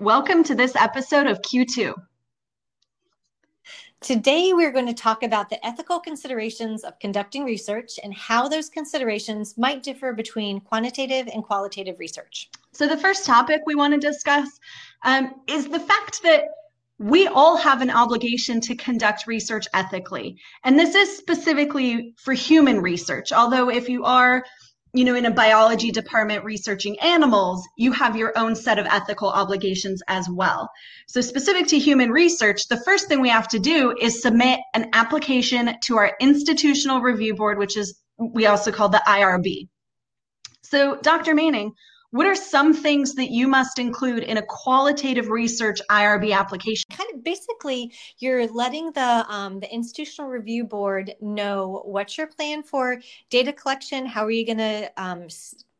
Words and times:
welcome 0.00 0.44
to 0.44 0.54
this 0.54 0.76
episode 0.76 1.26
of 1.26 1.42
Q2. 1.42 1.92
Today, 4.00 4.52
we're 4.52 4.70
going 4.70 4.86
to 4.86 4.94
talk 4.94 5.24
about 5.24 5.50
the 5.50 5.64
ethical 5.66 5.98
considerations 5.98 6.84
of 6.84 6.96
conducting 7.00 7.44
research 7.44 7.98
and 8.04 8.14
how 8.14 8.46
those 8.46 8.68
considerations 8.68 9.58
might 9.58 9.82
differ 9.82 10.12
between 10.12 10.60
quantitative 10.60 11.26
and 11.34 11.42
qualitative 11.42 11.98
research. 11.98 12.48
So, 12.70 12.86
the 12.86 12.96
first 12.96 13.26
topic 13.26 13.62
we 13.66 13.74
want 13.74 13.92
to 13.92 13.98
discuss 13.98 14.48
um, 15.02 15.34
is 15.48 15.68
the 15.68 15.80
fact 15.80 16.22
that 16.22 16.44
we 17.00 17.26
all 17.26 17.56
have 17.56 17.82
an 17.82 17.90
obligation 17.90 18.60
to 18.60 18.76
conduct 18.76 19.26
research 19.26 19.66
ethically. 19.74 20.38
And 20.62 20.78
this 20.78 20.94
is 20.94 21.18
specifically 21.18 22.14
for 22.18 22.34
human 22.34 22.80
research, 22.80 23.32
although, 23.32 23.68
if 23.68 23.88
you 23.88 24.04
are 24.04 24.44
you 24.98 25.04
know, 25.04 25.14
in 25.14 25.26
a 25.26 25.30
biology 25.30 25.92
department 25.92 26.42
researching 26.42 26.98
animals, 26.98 27.64
you 27.76 27.92
have 27.92 28.16
your 28.16 28.36
own 28.36 28.56
set 28.56 28.80
of 28.80 28.86
ethical 28.86 29.28
obligations 29.28 30.02
as 30.08 30.28
well. 30.28 30.68
So, 31.06 31.20
specific 31.20 31.68
to 31.68 31.78
human 31.78 32.10
research, 32.10 32.66
the 32.66 32.78
first 32.78 33.06
thing 33.06 33.20
we 33.20 33.28
have 33.28 33.46
to 33.50 33.60
do 33.60 33.94
is 34.00 34.20
submit 34.20 34.58
an 34.74 34.90
application 34.94 35.76
to 35.84 35.98
our 35.98 36.16
institutional 36.18 37.00
review 37.00 37.36
board, 37.36 37.58
which 37.58 37.76
is 37.76 37.96
we 38.18 38.46
also 38.46 38.72
call 38.72 38.88
the 38.88 39.00
IRB. 39.06 39.68
So, 40.62 40.96
Dr. 41.00 41.32
Manning, 41.32 41.74
what 42.10 42.26
are 42.26 42.34
some 42.34 42.72
things 42.72 43.14
that 43.14 43.30
you 43.30 43.48
must 43.48 43.78
include 43.78 44.22
in 44.22 44.38
a 44.38 44.42
qualitative 44.42 45.28
research 45.28 45.80
IRB 45.90 46.34
application? 46.34 46.84
Kind 46.90 47.10
of 47.14 47.22
basically, 47.22 47.92
you're 48.18 48.46
letting 48.46 48.92
the 48.92 49.26
um, 49.28 49.60
the 49.60 49.72
institutional 49.72 50.30
review 50.30 50.64
board 50.64 51.14
know 51.20 51.82
what's 51.84 52.16
your 52.16 52.26
plan 52.26 52.62
for 52.62 53.00
data 53.28 53.52
collection. 53.52 54.06
How 54.06 54.24
are 54.24 54.30
you 54.30 54.46
going 54.46 54.58
to 54.58 54.90
um, 54.96 55.28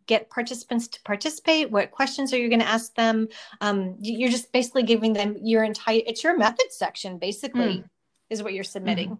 get 0.06 0.28
participants 0.28 0.88
to 0.88 1.02
participate? 1.02 1.70
What 1.70 1.92
questions 1.92 2.34
are 2.34 2.38
you 2.38 2.48
going 2.48 2.60
to 2.60 2.68
ask 2.68 2.94
them? 2.94 3.28
Um, 3.62 3.96
you're 4.00 4.30
just 4.30 4.52
basically 4.52 4.82
giving 4.82 5.14
them 5.14 5.38
your 5.40 5.64
entire. 5.64 6.02
It's 6.06 6.22
your 6.22 6.36
method 6.36 6.70
section, 6.70 7.18
basically, 7.18 7.78
mm. 7.78 7.84
is 8.28 8.42
what 8.42 8.52
you're 8.52 8.64
submitting. 8.64 9.10
Mm. 9.10 9.18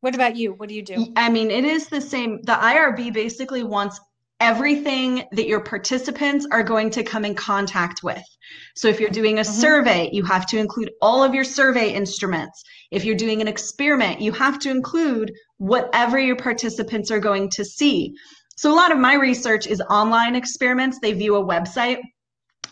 What 0.00 0.14
about 0.14 0.36
you? 0.36 0.52
What 0.52 0.68
do 0.68 0.74
you 0.74 0.82
do? 0.82 1.12
I 1.16 1.28
mean, 1.28 1.50
it 1.50 1.64
is 1.64 1.88
the 1.88 2.00
same. 2.00 2.40
The 2.42 2.52
IRB 2.52 3.12
basically 3.12 3.64
wants 3.64 4.00
everything 4.40 5.24
that 5.32 5.48
your 5.48 5.60
participants 5.60 6.46
are 6.50 6.62
going 6.62 6.90
to 6.90 7.02
come 7.02 7.24
in 7.24 7.34
contact 7.34 8.02
with. 8.02 8.22
So 8.76 8.88
if 8.88 9.00
you're 9.00 9.10
doing 9.10 9.38
a 9.38 9.42
mm-hmm. 9.42 9.60
survey, 9.60 10.10
you 10.12 10.24
have 10.24 10.46
to 10.46 10.58
include 10.58 10.90
all 11.02 11.24
of 11.24 11.34
your 11.34 11.44
survey 11.44 11.92
instruments. 11.92 12.62
If 12.90 13.04
you're 13.04 13.16
doing 13.16 13.40
an 13.40 13.48
experiment, 13.48 14.20
you 14.20 14.32
have 14.32 14.58
to 14.60 14.70
include 14.70 15.32
whatever 15.58 16.18
your 16.18 16.36
participants 16.36 17.10
are 17.10 17.18
going 17.18 17.50
to 17.50 17.64
see. 17.64 18.14
So 18.56 18.72
a 18.72 18.76
lot 18.76 18.92
of 18.92 18.98
my 18.98 19.14
research 19.14 19.66
is 19.66 19.80
online 19.90 20.36
experiments. 20.36 20.98
They 21.00 21.12
view 21.12 21.36
a 21.36 21.44
website. 21.44 21.98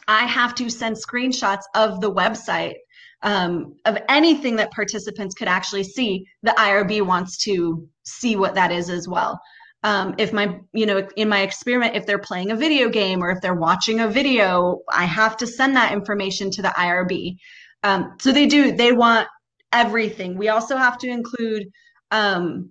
I 0.09 0.25
have 0.25 0.55
to 0.57 0.71
send 0.71 0.97
screenshots 0.97 1.63
of 1.75 2.01
the 2.01 2.13
website 2.13 2.75
um, 3.23 3.75
of 3.85 3.99
anything 4.09 4.57
that 4.57 4.71
participants 4.71 5.35
could 5.35 5.49
actually 5.49 5.83
see. 5.83 6.27
The 6.45 6.55
IRB 6.57 7.03
wants 7.03 7.39
to 7.45 7.89
see 8.05 8.37
what 8.37 8.55
that 8.55 8.71
is 8.71 8.89
as 8.89 9.09
well 9.09 9.41
um, 9.87 10.15
if 10.19 10.33
my 10.33 10.59
you 10.73 10.85
know 10.85 11.09
in 11.17 11.29
my 11.29 11.41
experiment 11.41 11.97
if 11.97 12.05
they're 12.05 12.19
playing 12.19 12.51
a 12.51 12.57
video 12.57 12.89
game 12.89 13.23
or 13.23 13.31
if 13.31 13.41
they're 13.41 13.55
watching 13.55 14.01
a 14.01 14.09
video 14.09 14.81
i 14.91 15.05
have 15.05 15.37
to 15.37 15.47
send 15.47 15.77
that 15.77 15.93
information 15.93 16.51
to 16.51 16.61
the 16.61 16.75
irb 16.77 17.37
um, 17.83 18.17
so 18.19 18.33
they 18.33 18.47
do 18.47 18.73
they 18.73 18.93
want 18.93 19.29
everything. 19.73 20.37
We 20.37 20.49
also 20.49 20.77
have 20.77 20.99
to 20.99 21.09
include 21.09 21.69
um, 22.11 22.71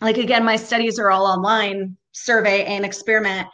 like 0.00 0.16
again 0.16 0.44
my 0.44 0.56
studies 0.56 0.98
are 0.98 1.10
all 1.10 1.26
online 1.26 1.96
survey 2.12 2.64
and 2.64 2.84
experiment 2.84 3.46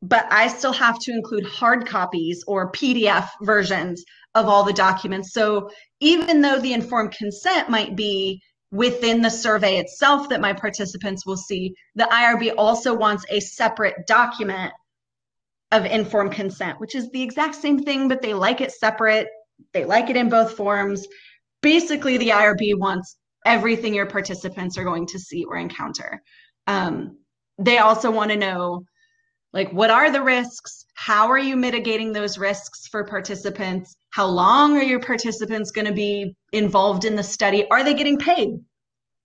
but 0.00 0.26
i 0.30 0.46
still 0.48 0.72
have 0.72 0.98
to 1.00 1.12
include 1.12 1.44
hard 1.44 1.86
copies 1.86 2.44
or 2.46 2.72
pdf 2.72 3.28
versions 3.42 4.04
of 4.34 4.46
all 4.46 4.62
the 4.62 4.72
documents. 4.72 5.32
So 5.32 5.70
even 6.00 6.40
though 6.40 6.60
the 6.60 6.72
informed 6.72 7.12
consent 7.12 7.68
might 7.68 7.96
be 7.96 8.40
within 8.70 9.22
the 9.22 9.30
survey 9.30 9.78
itself 9.78 10.28
that 10.28 10.40
my 10.40 10.52
participants 10.52 11.24
will 11.24 11.36
see, 11.36 11.74
the 11.94 12.04
IRB 12.04 12.54
also 12.56 12.94
wants 12.94 13.24
a 13.30 13.40
separate 13.40 14.06
document 14.06 14.72
of 15.72 15.84
informed 15.84 16.32
consent, 16.32 16.80
which 16.80 16.94
is 16.94 17.10
the 17.10 17.22
exact 17.22 17.54
same 17.54 17.82
thing, 17.82 18.08
but 18.08 18.22
they 18.22 18.34
like 18.34 18.60
it 18.60 18.72
separate. 18.72 19.28
They 19.72 19.84
like 19.84 20.10
it 20.10 20.16
in 20.16 20.28
both 20.28 20.52
forms. 20.52 21.06
Basically, 21.62 22.16
the 22.16 22.30
IRB 22.30 22.78
wants 22.78 23.16
everything 23.44 23.94
your 23.94 24.06
participants 24.06 24.78
are 24.78 24.84
going 24.84 25.06
to 25.06 25.18
see 25.18 25.44
or 25.44 25.56
encounter. 25.56 26.22
Um, 26.66 27.18
they 27.58 27.78
also 27.78 28.10
want 28.10 28.30
to 28.30 28.36
know 28.36 28.84
like 29.52 29.72
what 29.72 29.90
are 29.90 30.10
the 30.10 30.22
risks 30.22 30.84
how 30.94 31.30
are 31.30 31.38
you 31.38 31.56
mitigating 31.56 32.12
those 32.12 32.38
risks 32.38 32.86
for 32.88 33.04
participants 33.04 33.96
how 34.18 34.26
long 34.26 34.76
are 34.76 34.82
your 34.82 34.98
participants 34.98 35.70
going 35.70 35.86
to 35.86 35.92
be 35.92 36.34
involved 36.52 37.04
in 37.04 37.14
the 37.14 37.22
study? 37.22 37.70
Are 37.70 37.84
they 37.84 37.94
getting 37.94 38.18
paid? 38.18 38.48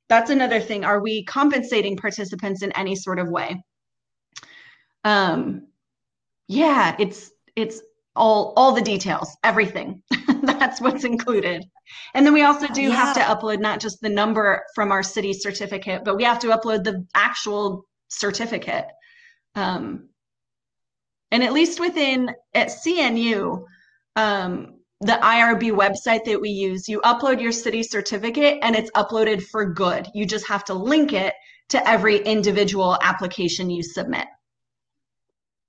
That's 0.07 0.29
another 0.29 0.59
thing. 0.59 0.85
Are 0.85 1.01
we 1.01 1.23
compensating 1.23 1.97
participants 1.97 2.61
in 2.61 2.71
any 2.73 2.95
sort 2.95 3.17
of 3.17 3.27
way? 3.27 3.63
Um 5.03 5.65
yeah 6.47 6.95
it's 6.99 7.31
it's 7.55 7.81
all 8.15 8.53
all 8.55 8.73
the 8.73 8.83
details 8.83 9.35
everything. 9.43 10.03
That's 10.43 10.79
what's 10.79 11.05
included. 11.05 11.65
And 12.13 12.23
then 12.23 12.33
we 12.35 12.43
also 12.43 12.67
do 12.67 12.83
yeah. 12.83 12.91
have 12.91 13.15
to 13.15 13.21
upload 13.21 13.61
not 13.61 13.79
just 13.79 13.99
the 13.99 14.09
number 14.09 14.61
from 14.75 14.91
our 14.91 15.01
CITI 15.01 15.33
certificate 15.33 16.03
but 16.05 16.17
we 16.17 16.23
have 16.23 16.37
to 16.39 16.49
upload 16.49 16.83
the 16.83 17.03
actual 17.15 17.87
certificate. 18.09 18.85
Um, 19.55 20.09
and 21.31 21.41
at 21.41 21.51
least 21.51 21.79
within 21.79 22.29
at 22.53 22.67
CNU, 22.67 23.65
um, 24.15 24.75
the 25.03 25.19
IRB 25.21 25.71
website 25.71 26.25
that 26.25 26.39
we 26.39 26.49
use, 26.49 26.87
you 26.87 27.01
upload 27.01 27.41
your 27.41 27.51
CITI 27.51 27.83
certificate 27.83 28.59
and 28.61 28.75
it's 28.75 28.91
uploaded 28.91 29.43
for 29.43 29.65
good. 29.65 30.07
You 30.13 30.25
just 30.25 30.47
have 30.47 30.63
to 30.65 30.73
link 30.73 31.13
it 31.13 31.33
to 31.69 31.87
every 31.87 32.17
individual 32.17 32.97
application 33.01 33.69
you 33.69 33.83
submit. 33.83 34.27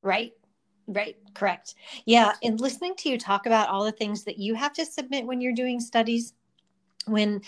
Right. 0.03 0.33
Right, 0.87 1.17
correct. 1.33 1.77
Yeah, 2.05 2.34
and 2.43 2.61
listening 2.61 2.94
to 2.97 3.09
you 3.09 3.19
talk 3.19 3.47
about 3.47 3.71
all 3.71 3.84
the 3.84 3.93
things 3.93 4.25
that 4.25 4.39
you 4.39 4.55
have 4.55 4.75
to 4.75 4.84
submit 4.84 5.27
when 5.27 5.41
you're 5.41 5.55
doing 5.55 5.81
studies, 5.81 6.34
when 7.06 7.41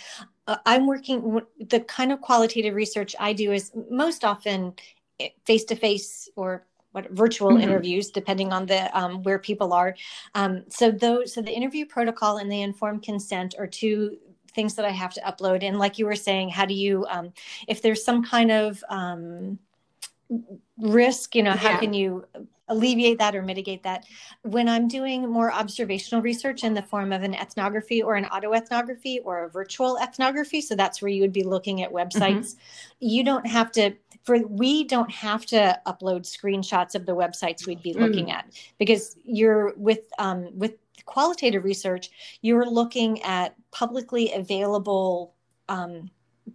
uh, 0.46 0.56
I'm 0.64 0.86
working, 0.86 1.42
the 1.60 1.80
kind 1.80 2.12
of 2.12 2.22
qualitative 2.22 2.74
research 2.74 3.14
I 3.20 3.34
do 3.34 3.52
is 3.52 3.72
most 3.90 4.24
often 4.24 4.72
face 5.44 5.64
to 5.64 5.76
face 5.76 6.30
or 6.34 6.66
what 6.96 7.10
virtual 7.10 7.50
mm-hmm. 7.50 7.60
interviews 7.60 8.10
depending 8.10 8.54
on 8.54 8.64
the 8.64 8.98
um, 8.98 9.22
where 9.22 9.38
people 9.38 9.74
are 9.74 9.94
um, 10.34 10.64
so 10.68 10.90
those 10.90 11.34
so 11.34 11.42
the 11.42 11.52
interview 11.52 11.84
protocol 11.84 12.38
and 12.38 12.50
the 12.50 12.62
informed 12.62 13.02
consent 13.02 13.54
are 13.58 13.66
two 13.66 14.16
things 14.54 14.74
that 14.74 14.86
i 14.86 14.90
have 14.90 15.12
to 15.12 15.20
upload 15.20 15.62
and 15.62 15.78
like 15.78 15.98
you 15.98 16.06
were 16.06 16.16
saying 16.16 16.48
how 16.48 16.64
do 16.64 16.72
you 16.72 17.04
um, 17.10 17.30
if 17.68 17.82
there's 17.82 18.02
some 18.02 18.24
kind 18.24 18.50
of 18.50 18.82
um, 18.88 19.58
risk 20.78 21.34
you 21.34 21.42
know 21.42 21.50
yeah. 21.50 21.56
how 21.56 21.78
can 21.78 21.92
you 21.92 22.24
alleviate 22.68 23.18
that 23.18 23.36
or 23.36 23.42
mitigate 23.42 23.82
that 23.82 24.04
when 24.42 24.68
i'm 24.68 24.88
doing 24.88 25.28
more 25.30 25.52
observational 25.52 26.20
research 26.20 26.64
in 26.64 26.74
the 26.74 26.82
form 26.82 27.12
of 27.12 27.22
an 27.22 27.34
ethnography 27.34 28.02
or 28.02 28.16
an 28.16 28.24
autoethnography 28.24 29.18
or 29.24 29.44
a 29.44 29.48
virtual 29.48 29.96
ethnography 29.98 30.60
so 30.60 30.74
that's 30.74 31.00
where 31.00 31.10
you 31.10 31.20
would 31.22 31.32
be 31.32 31.44
looking 31.44 31.82
at 31.82 31.90
mm-hmm. 31.90 31.98
websites 31.98 32.54
mm-hmm. 32.54 32.58
you 33.00 33.22
don't 33.22 33.46
have 33.46 33.70
to 33.70 33.94
for 34.26 34.38
we 34.48 34.82
don't 34.82 35.10
have 35.10 35.46
to 35.46 35.80
upload 35.86 36.22
screenshots 36.22 36.96
of 36.96 37.06
the 37.06 37.14
websites 37.14 37.66
we'd 37.66 37.80
be 37.80 37.94
looking 37.94 38.26
mm. 38.26 38.32
at 38.32 38.50
because 38.76 39.16
you're 39.24 39.72
with 39.76 40.00
um, 40.18 40.48
with 40.52 40.74
qualitative 41.04 41.62
research 41.62 42.10
you're 42.42 42.68
looking 42.68 43.22
at 43.22 43.54
publicly 43.70 44.32
available 44.32 45.34
um, 45.68 46.10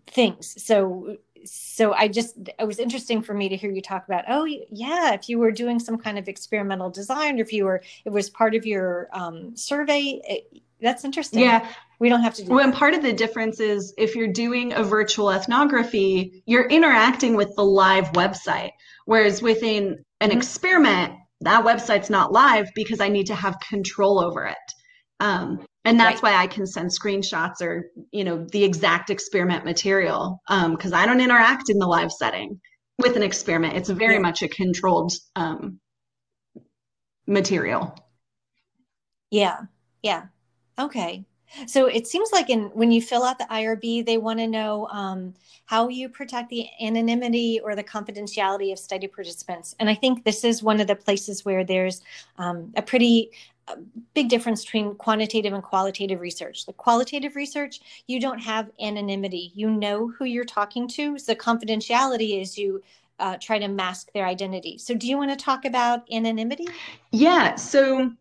things 0.08 0.62
so 0.62 1.16
so 1.46 1.94
i 1.94 2.08
just 2.08 2.36
it 2.60 2.66
was 2.66 2.80
interesting 2.80 3.22
for 3.22 3.34
me 3.34 3.50
to 3.50 3.56
hear 3.56 3.72
you 3.72 3.82
talk 3.82 4.06
about 4.06 4.24
oh 4.28 4.46
yeah 4.46 5.14
if 5.14 5.30
you 5.30 5.40
were 5.40 5.52
doing 5.52 5.80
some 5.80 5.98
kind 5.98 6.18
of 6.18 6.28
experimental 6.28 6.90
design 6.90 7.40
or 7.40 7.42
if 7.42 7.54
you 7.54 7.66
were 7.66 7.82
it 8.06 8.10
was 8.10 8.30
part 8.30 8.56
of 8.56 8.66
your 8.66 9.10
um, 9.14 9.56
survey 9.56 10.22
it, 10.28 10.62
that's 10.82 11.06
interesting 11.06 11.40
yeah 11.40 11.68
we 12.00 12.10
don't 12.10 12.22
have 12.22 12.34
to 12.34 12.44
do 12.44 12.52
when 12.52 12.72
that. 12.72 12.78
part 12.78 12.94
of 12.94 13.02
the 13.02 13.14
difference 13.14 13.60
is 13.60 13.94
if 13.98 14.16
you're 14.16 14.32
doing 14.32 14.74
a 14.74 14.84
virtual 14.84 15.32
ethnography 15.32 16.44
you're 16.46 16.68
interacting 16.68 17.36
with 17.36 17.56
the 17.56 17.66
live 17.66 18.12
website 18.14 18.72
whereas 19.06 19.42
within 19.42 20.04
an 20.20 20.30
mm-hmm. 20.30 20.38
experiment 20.38 21.14
that 21.42 21.66
website's 21.66 22.10
not 22.10 22.32
live 22.32 22.70
because 22.76 23.00
i 23.00 23.10
need 23.10 23.28
to 23.28 23.36
have 23.36 23.60
control 23.60 24.20
over 24.20 24.46
it 24.46 24.58
um, 25.20 25.64
and 25.86 26.00
that's 26.00 26.22
right. 26.22 26.34
why 26.34 26.42
i 26.42 26.48
can 26.48 26.66
send 26.66 26.90
screenshots 26.90 27.62
or 27.62 27.92
you 28.12 28.24
know 28.24 28.46
the 28.52 28.64
exact 28.64 29.10
experiment 29.10 29.66
material 29.66 30.42
because 30.48 30.94
um, 30.94 31.00
i 31.00 31.06
don't 31.06 31.22
interact 31.22 31.70
in 31.70 31.78
the 31.78 31.88
live 31.88 32.12
setting 32.12 32.60
with 33.02 33.16
an 33.16 33.24
experiment. 33.24 33.76
It's 33.76 33.90
very 33.90 34.20
much 34.20 34.44
a 34.44 34.48
controlled 34.48 35.12
um, 35.36 35.80
material. 37.28 37.96
Yeah. 39.30 39.62
Yeah. 40.02 40.26
Okay 40.78 41.26
So 41.68 41.86
it 41.88 42.08
seems 42.08 42.32
like 42.32 42.50
in 42.50 42.64
when 42.74 42.92
you 42.92 43.02
fill 43.02 43.24
out 43.24 43.38
the 43.38 43.46
IRB, 43.46 44.06
they 44.06 44.18
want 44.18 44.40
to 44.40 44.48
know 44.48 44.88
um, 44.88 45.34
how 45.66 45.88
you 45.88 46.10
protect 46.10 46.50
the 46.50 46.68
anonymity 46.82 47.60
or 47.64 47.76
the 47.76 47.84
confidentiality 47.84 48.72
of 48.72 48.80
study 48.80 49.08
participants. 49.08 49.76
And 49.80 49.90
I 49.90 49.96
think 49.96 50.24
this 50.24 50.44
is 50.44 50.64
one 50.64 50.80
of 50.80 50.88
the 50.88 50.96
places 50.96 51.46
where 51.46 51.64
there's 51.64 52.02
um, 52.38 52.74
a 52.76 52.82
pretty 52.82 53.32
uh, 53.68 53.76
big 54.14 54.30
difference 54.30 54.66
between 54.66 54.96
quantitative 54.96 55.54
and 55.54 55.64
qualitative 55.64 56.20
research. 56.20 56.66
The 56.66 56.74
qualitative 56.74 57.36
research, 57.36 57.80
you 58.08 58.20
don't 58.20 58.40
have 58.40 58.70
anonymity. 58.82 59.52
You 59.54 59.70
know 59.70 60.10
who 60.10 60.26
you're 60.26 60.46
talking 60.46 60.88
to. 60.90 61.18
So 61.20 61.36
confidentiality 61.36 62.42
is 62.42 62.58
you 62.58 62.82
uh, 63.20 63.38
try 63.40 63.60
to 63.60 63.68
mask 63.68 64.12
their 64.14 64.26
identity. 64.26 64.78
So 64.78 64.96
do 64.96 65.08
you 65.08 65.18
want 65.18 65.30
to 65.30 65.38
talk 65.38 65.66
about 65.66 66.12
anonymity? 66.12 66.68
Yeah. 67.12 67.56
So 67.56 68.12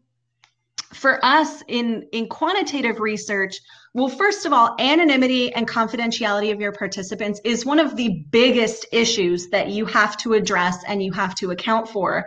for 0.92 1.24
us 1.24 1.62
in 1.68 2.04
in 2.12 2.28
quantitative 2.28 2.98
research 2.98 3.60
well 3.94 4.08
first 4.08 4.44
of 4.44 4.52
all 4.52 4.74
anonymity 4.80 5.52
and 5.54 5.68
confidentiality 5.68 6.52
of 6.52 6.60
your 6.60 6.72
participants 6.72 7.40
is 7.44 7.64
one 7.64 7.78
of 7.78 7.96
the 7.96 8.24
biggest 8.30 8.86
issues 8.90 9.48
that 9.50 9.68
you 9.68 9.86
have 9.86 10.16
to 10.16 10.32
address 10.32 10.82
and 10.88 11.02
you 11.02 11.12
have 11.12 11.34
to 11.34 11.52
account 11.52 11.88
for 11.88 12.26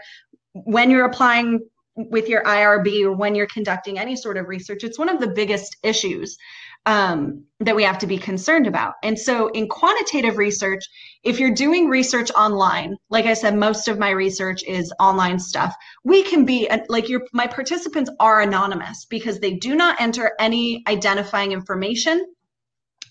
when 0.53 0.89
you're 0.89 1.05
applying 1.05 1.59
with 1.95 2.27
your 2.27 2.43
IRB 2.43 3.03
or 3.03 3.11
when 3.11 3.35
you're 3.35 3.47
conducting 3.47 3.99
any 3.99 4.15
sort 4.15 4.37
of 4.37 4.47
research. 4.47 4.83
It's 4.83 4.97
one 4.97 5.09
of 5.09 5.19
the 5.19 5.27
biggest 5.27 5.77
issues 5.83 6.37
um, 6.85 7.45
that 7.59 7.75
we 7.75 7.83
have 7.83 7.97
to 7.99 8.07
be 8.07 8.17
concerned 8.17 8.67
about. 8.67 8.95
And 9.03 9.17
so, 9.17 9.47
in 9.49 9.69
quantitative 9.69 10.37
research, 10.37 10.83
if 11.23 11.39
you're 11.39 11.53
doing 11.53 11.87
research 11.87 12.29
online, 12.31 12.97
like 13.09 13.25
I 13.25 13.33
said, 13.33 13.55
most 13.55 13.87
of 13.87 13.97
my 13.97 14.09
research 14.09 14.63
is 14.63 14.93
online 14.99 15.39
stuff. 15.39 15.73
We 16.03 16.23
can 16.23 16.45
be 16.45 16.69
like 16.89 17.07
your 17.07 17.21
my 17.31 17.47
participants 17.47 18.11
are 18.19 18.41
anonymous 18.41 19.05
because 19.05 19.39
they 19.39 19.53
do 19.53 19.75
not 19.75 20.01
enter 20.01 20.33
any 20.39 20.83
identifying 20.87 21.51
information. 21.51 22.25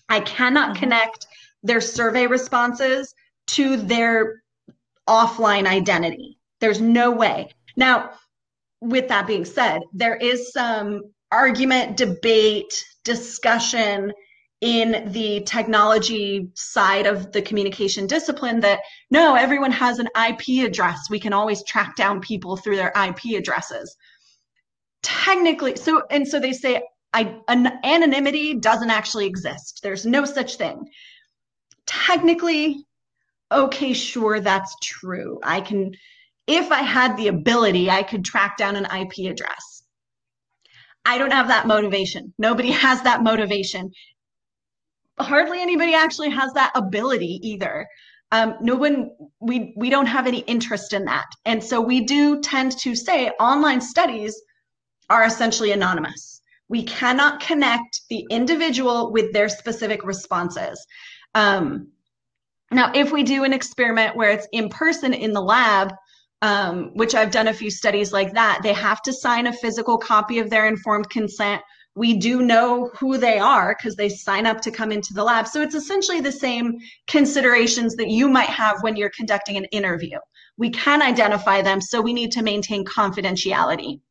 I 0.09 0.19
cannot 0.19 0.71
mm-hmm. 0.71 0.79
connect 0.79 1.27
their 1.63 1.81
survey 1.81 2.27
responses 2.27 3.13
to 3.47 3.77
their 3.77 4.43
offline 5.07 5.65
identity. 5.65 6.37
There's 6.59 6.79
no 6.79 7.11
way. 7.11 7.49
Now, 7.75 8.11
with 8.81 9.07
that 9.07 9.27
being 9.27 9.45
said, 9.45 9.81
there 9.93 10.15
is 10.15 10.51
some 10.51 11.03
argument, 11.31 11.97
debate, 11.97 12.85
discussion 13.03 14.13
in 14.61 15.11
the 15.11 15.41
technology 15.41 16.47
side 16.53 17.05
of 17.05 17.33
the 17.33 17.41
communication 17.41 18.07
discipline 18.07 18.61
that 18.61 18.79
no, 19.11 19.35
everyone 19.35 19.71
has 19.71 19.99
an 19.99 20.07
IP 20.15 20.65
address. 20.65 21.09
We 21.09 21.19
can 21.19 21.33
always 21.33 21.63
track 21.63 21.97
down 21.97 22.21
people 22.21 22.55
through 22.55 22.77
their 22.77 22.93
IP 22.95 23.37
addresses. 23.37 23.95
Technically, 25.01 25.75
so 25.75 26.03
and 26.09 26.25
so 26.25 26.39
they 26.39 26.53
say 26.53 26.81
I, 27.13 27.35
an 27.47 27.79
anonymity 27.83 28.55
doesn't 28.55 28.89
actually 28.89 29.27
exist. 29.27 29.81
There's 29.83 30.05
no 30.05 30.25
such 30.25 30.55
thing. 30.55 30.89
Technically, 31.85 32.85
okay, 33.51 33.93
sure, 33.93 34.39
that's 34.39 34.75
true. 34.81 35.39
I 35.43 35.61
can, 35.61 35.93
if 36.47 36.71
I 36.71 36.81
had 36.81 37.15
the 37.15 37.27
ability, 37.27 37.89
I 37.89 38.03
could 38.03 38.25
track 38.25 38.57
down 38.57 38.75
an 38.75 38.85
IP 38.85 39.29
address. 39.31 39.82
I 41.05 41.17
don't 41.17 41.31
have 41.31 41.47
that 41.49 41.67
motivation. 41.67 42.33
Nobody 42.37 42.71
has 42.85 43.01
that 43.03 43.23
motivation. 43.23 43.91
Hardly 45.19 45.61
anybody 45.61 45.93
actually 45.93 46.29
has 46.31 46.53
that 46.53 46.71
ability 46.75 47.39
either. 47.43 47.87
Um, 48.31 48.55
no 48.61 48.75
one, 48.75 49.11
we 49.39 49.73
we 49.77 49.91
don't 49.91 50.07
have 50.07 50.25
any 50.25 50.39
interest 50.39 50.91
in 50.93 51.05
that, 51.05 51.27
and 51.45 51.63
so 51.63 51.79
we 51.79 52.03
do 52.03 52.41
tend 52.41 52.71
to 52.79 52.95
say 52.95 53.29
online 53.39 53.79
studies 53.79 54.41
are 55.11 55.23
essentially 55.23 55.71
anonymous. 55.71 56.41
We 56.67 56.83
cannot 56.83 57.41
connect 57.41 58.01
the 58.09 58.25
individual 58.31 59.11
with 59.11 59.33
their 59.33 59.49
specific 59.49 60.03
responses. 60.03 60.83
Um, 61.35 61.89
now, 62.71 62.91
if 62.95 63.11
we 63.11 63.21
do 63.21 63.43
an 63.43 63.53
experiment 63.53 64.15
where 64.15 64.31
it's 64.31 64.47
in 64.51 64.69
person 64.69 65.13
in 65.13 65.31
the 65.31 65.41
lab, 65.41 65.93
um, 66.43 66.91
which 66.93 67.15
I've 67.15 67.31
done 67.31 67.47
a 67.47 67.53
few 67.53 67.71
studies 67.71 68.11
like 68.11 68.33
that, 68.33 68.59
they 68.63 68.73
have 68.73 69.01
to 69.03 69.13
sign 69.13 69.47
a 69.47 69.53
physical 69.53 69.97
copy 69.97 70.39
of 70.39 70.49
their 70.49 70.67
informed 70.67 71.09
consent. 71.09 71.61
We 71.95 72.17
do 72.17 72.41
know 72.41 72.89
who 72.99 73.17
they 73.17 73.39
are 73.39 73.73
because 73.77 73.95
they 73.95 74.09
sign 74.09 74.45
up 74.45 74.59
to 74.61 74.71
come 74.71 74.91
into 74.91 75.13
the 75.13 75.23
lab. 75.23 75.47
So 75.47 75.61
it's 75.61 75.73
essentially 75.73 76.19
the 76.19 76.33
same 76.33 76.79
considerations 77.07 77.95
that 77.95 78.09
you 78.09 78.27
might 78.27 78.49
have 78.49 78.83
when 78.83 78.97
you're 78.97 79.11
conducting 79.11 79.55
an 79.55 79.65
interview. 79.65 80.17
We 80.57 80.69
can 80.69 81.01
identify 81.01 81.61
them, 81.61 81.79
so 81.79 82.01
we 82.01 82.11
need 82.11 82.33
to 82.33 82.43
maintain 82.43 82.83
confidentiality. 82.83 84.01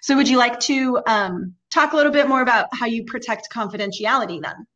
So, 0.00 0.16
would 0.16 0.28
you 0.28 0.38
like 0.38 0.58
to 0.60 1.00
um, 1.06 1.54
talk 1.70 1.92
a 1.92 1.96
little 1.96 2.12
bit 2.12 2.28
more 2.28 2.40
about 2.40 2.68
how 2.72 2.86
you 2.86 3.04
protect 3.04 3.48
confidentiality 3.52 4.40
then? 4.42 4.66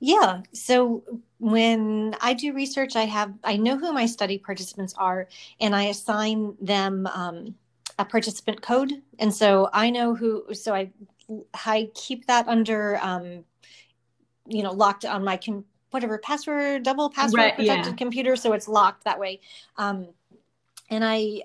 Yeah. 0.00 0.42
So 0.52 1.02
when 1.44 2.16
I 2.22 2.32
do 2.32 2.54
research, 2.54 2.96
I 2.96 3.04
have 3.04 3.34
I 3.44 3.58
know 3.58 3.76
who 3.76 3.92
my 3.92 4.06
study 4.06 4.38
participants 4.38 4.94
are, 4.96 5.28
and 5.60 5.76
I 5.76 5.84
assign 5.84 6.56
them 6.58 7.06
um, 7.08 7.54
a 7.98 8.04
participant 8.06 8.62
code, 8.62 9.02
and 9.18 9.32
so 9.32 9.68
I 9.74 9.90
know 9.90 10.14
who. 10.14 10.54
So 10.54 10.74
I 10.74 10.90
I 11.66 11.90
keep 11.94 12.26
that 12.28 12.48
under 12.48 12.98
um, 13.02 13.44
you 14.48 14.62
know 14.62 14.72
locked 14.72 15.04
on 15.04 15.22
my 15.22 15.36
com- 15.36 15.66
whatever 15.90 16.16
password 16.16 16.82
double 16.82 17.10
password 17.10 17.38
right, 17.38 17.56
protected 17.56 17.92
yeah. 17.92 17.96
computer, 17.98 18.36
so 18.36 18.54
it's 18.54 18.66
locked 18.66 19.04
that 19.04 19.20
way. 19.20 19.40
Um, 19.76 20.08
and 20.88 21.04
I 21.04 21.42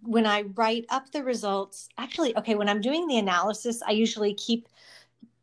when 0.00 0.24
I 0.24 0.44
write 0.54 0.86
up 0.88 1.12
the 1.12 1.22
results, 1.22 1.90
actually, 1.98 2.34
okay, 2.38 2.54
when 2.54 2.70
I'm 2.70 2.80
doing 2.80 3.06
the 3.06 3.18
analysis, 3.18 3.82
I 3.86 3.90
usually 3.90 4.32
keep 4.32 4.66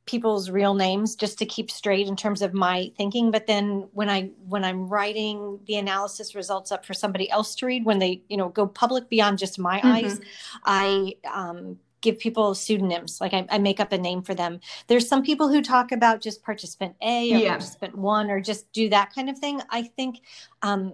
people's 0.06 0.50
real 0.50 0.74
names 0.74 1.16
just 1.16 1.40
to 1.40 1.46
keep 1.46 1.72
straight 1.72 2.08
in 2.08 2.16
terms 2.16 2.42
of 2.42 2.54
my 2.54 2.92
thinking 2.98 3.32
but 3.32 3.48
then 3.48 3.88
when 3.94 4.10
i 4.10 4.30
when 4.48 4.64
i'm 4.64 4.88
writing 4.88 5.60
the 5.66 5.76
analysis 5.76 6.36
results 6.36 6.72
up 6.72 6.86
for 6.86 6.94
somebody 6.94 7.30
else 7.32 7.56
to 7.56 7.66
read 7.66 7.86
when 7.86 8.00
they 8.00 8.22
you 8.30 8.38
know 8.38 8.50
go 8.50 8.68
public 8.68 9.10
beyond 9.10 9.38
just 9.38 9.58
my 9.58 9.80
mm-hmm. 9.80 9.88
eyes 9.88 10.22
i 10.64 11.14
um, 11.34 11.78
give 12.02 12.20
people 12.20 12.54
pseudonyms 12.54 13.20
like 13.20 13.34
I, 13.34 13.48
I, 13.50 13.58
make 13.58 13.80
up 13.80 13.92
a 13.92 13.98
name 13.98 14.22
for 14.22 14.36
them 14.36 14.60
there's 14.88 15.08
some 15.08 15.24
people 15.24 15.50
who 15.50 15.62
talk 15.62 15.92
about 15.92 16.22
just 16.22 16.44
participant 16.44 16.96
a 17.02 17.34
or 17.34 17.38
yeah. 17.38 17.50
participant 17.50 17.98
one 17.98 18.30
or 18.30 18.40
just 18.40 18.72
do 18.74 18.90
that 18.90 19.12
kind 19.14 19.30
of 19.30 19.40
thing 19.40 19.60
i 19.72 19.82
think 19.82 20.22
um, 20.62 20.94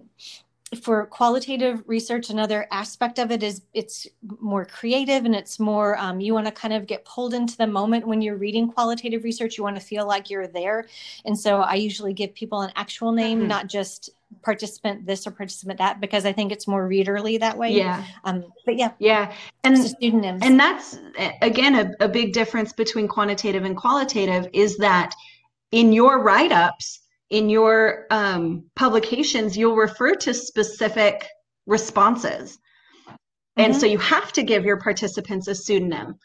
for 0.79 1.05
qualitative 1.07 1.83
research 1.85 2.29
another 2.29 2.65
aspect 2.71 3.19
of 3.19 3.29
it 3.29 3.43
is 3.43 3.61
it's 3.73 4.07
more 4.39 4.63
creative 4.63 5.25
and 5.25 5.35
it's 5.35 5.59
more 5.59 5.97
um, 5.97 6.21
you 6.21 6.33
want 6.33 6.45
to 6.45 6.51
kind 6.51 6.73
of 6.73 6.87
get 6.87 7.03
pulled 7.03 7.33
into 7.33 7.57
the 7.57 7.67
moment 7.67 8.07
when 8.07 8.21
you're 8.21 8.37
reading 8.37 8.71
qualitative 8.71 9.25
research 9.25 9.57
you 9.57 9.63
want 9.65 9.75
to 9.75 9.81
feel 9.81 10.07
like 10.07 10.29
you're 10.29 10.47
there. 10.47 10.87
And 11.25 11.37
so 11.37 11.59
i 11.61 11.73
usually 11.75 12.13
give 12.13 12.33
people 12.33 12.61
an 12.61 12.71
actual 12.75 13.11
name 13.11 13.39
mm-hmm. 13.39 13.47
not 13.49 13.67
just 13.67 14.11
participant 14.43 15.05
this 15.05 15.27
or 15.27 15.31
participant 15.31 15.77
that 15.79 15.99
because 15.99 16.25
i 16.25 16.31
think 16.31 16.53
it's 16.53 16.67
more 16.67 16.87
readerly 16.87 17.37
that 17.39 17.57
way. 17.57 17.73
Yeah. 17.73 18.05
Um 18.23 18.45
but 18.65 18.77
yeah. 18.77 18.91
Yeah. 18.97 19.33
And 19.65 19.77
student 19.77 20.21
names 20.21 20.41
and 20.41 20.57
that's 20.57 20.97
again 21.41 21.75
a, 21.75 22.05
a 22.05 22.07
big 22.07 22.31
difference 22.31 22.71
between 22.71 23.09
quantitative 23.09 23.65
and 23.65 23.75
qualitative 23.75 24.47
is 24.53 24.77
that 24.77 25.13
in 25.71 25.91
your 25.91 26.23
write-ups 26.23 27.00
in 27.31 27.49
your 27.49 28.05
um, 28.11 28.65
publications, 28.75 29.57
you'll 29.57 29.75
refer 29.75 30.13
to 30.15 30.33
specific 30.33 31.25
responses. 31.65 32.57
Mm-hmm. 33.07 33.61
And 33.61 33.75
so 33.75 33.83
mm-hmm. 33.83 33.93
you 33.93 33.97
have 33.99 34.31
to 34.33 34.43
give 34.43 34.65
your 34.65 34.79
participants 34.79 35.47
a 35.47 35.55
pseudonym. 35.55 36.15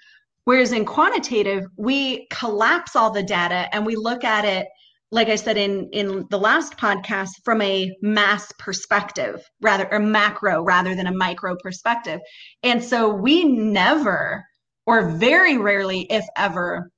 Whereas 0.44 0.72
in 0.72 0.84
quantitative, 0.84 1.64
we 1.76 2.26
collapse 2.30 2.94
all 2.94 3.10
the 3.10 3.22
data 3.22 3.68
and 3.72 3.86
we 3.86 3.96
look 3.96 4.24
at 4.24 4.44
it, 4.44 4.66
like 5.12 5.28
I 5.28 5.36
said 5.36 5.56
in, 5.56 5.88
in 5.92 6.26
the 6.30 6.38
last 6.38 6.76
podcast, 6.76 7.30
from 7.44 7.62
a 7.62 7.92
mass 8.02 8.52
perspective, 8.58 9.42
rather, 9.60 9.92
or 9.92 10.00
macro 10.00 10.62
rather 10.62 10.94
than 10.94 11.06
a 11.06 11.14
micro 11.14 11.56
perspective. 11.62 12.20
And 12.62 12.82
so 12.82 13.14
we 13.14 13.44
never, 13.44 14.44
or 14.86 15.10
very 15.10 15.56
rarely, 15.56 16.00
if 16.10 16.24
ever, 16.36 16.90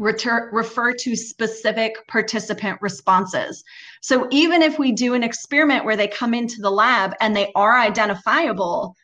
retur- 0.00 0.50
refer 0.52 0.92
to 0.92 1.16
specific 1.16 1.96
participant 2.08 2.78
responses. 2.80 3.62
So 4.00 4.26
even 4.30 4.62
if 4.62 4.78
we 4.78 4.92
do 4.92 5.14
an 5.14 5.22
experiment 5.22 5.84
where 5.84 5.96
they 5.96 6.08
come 6.08 6.34
into 6.34 6.60
the 6.60 6.70
lab 6.70 7.14
and 7.20 7.36
they 7.36 7.52
are 7.54 7.78
identifiable, 7.78 8.94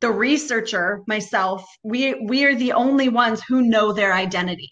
the 0.00 0.10
researcher, 0.10 1.02
myself, 1.06 1.64
we 1.82 2.14
we 2.14 2.44
are 2.44 2.54
the 2.54 2.72
only 2.72 3.08
ones 3.08 3.42
who 3.46 3.62
know 3.62 3.92
their 3.92 4.14
identity. 4.14 4.70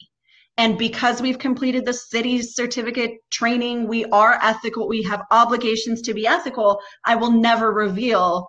And 0.56 0.76
because 0.76 1.22
we've 1.22 1.38
completed 1.38 1.84
the 1.84 1.92
CITI's 1.92 2.56
certificate 2.56 3.12
training, 3.30 3.86
we 3.86 4.06
are 4.06 4.40
ethical, 4.42 4.88
we 4.88 5.02
have 5.04 5.22
obligations 5.30 6.02
to 6.02 6.14
be 6.14 6.26
ethical. 6.26 6.80
I 7.04 7.14
will 7.14 7.30
never 7.30 7.72
reveal 7.72 8.48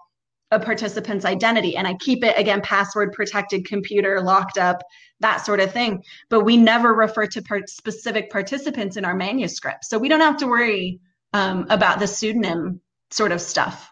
a 0.52 0.60
participant's 0.60 1.26
identity 1.26 1.76
and 1.78 1.88
I 1.88 1.94
keep 1.96 2.24
it 2.24 2.38
again 2.38 2.62
password 2.62 3.14
protected 3.14 3.66
computer 3.66 4.22
locked 4.22 4.58
up 4.58 4.82
that 5.20 5.46
sort 5.46 5.60
of 5.60 5.72
thing. 5.72 6.04
But 6.30 6.42
we 6.42 6.58
never 6.58 6.94
refer 6.94 7.28
to 7.28 7.42
part- 7.42 7.70
specific 7.70 8.32
participants 8.32 8.98
in 8.98 9.06
our 9.06 9.16
manuscript. 9.16 9.86
So 9.86 10.00
we 10.00 10.10
don't 10.10 10.22
have 10.22 10.38
to 10.38 10.48
worry 10.48 11.00
um, 11.34 11.68
about 11.70 12.00
the 12.00 12.08
pseudonym 12.08 12.82
sort 13.12 13.32
of 13.32 13.42
stuff. 13.42 13.92